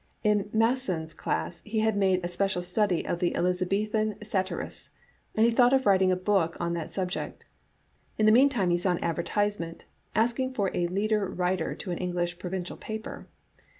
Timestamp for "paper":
12.77-13.27